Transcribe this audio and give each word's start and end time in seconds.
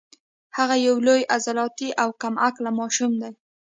هغه 0.57 0.75
یو 0.87 0.95
لوی 1.07 1.21
عضلاتي 1.35 1.89
او 2.01 2.09
کم 2.21 2.33
عقل 2.45 2.65
ماشوم 2.79 3.11
دی 3.21 3.29